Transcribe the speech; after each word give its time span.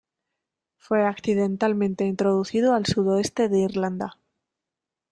Fue 0.77 1.03
accidentalmente 1.05 2.05
introducido 2.07 2.73
al 2.73 2.87
sudoeste 2.87 3.49
de 3.49 3.59
Irlanda. 3.59 4.17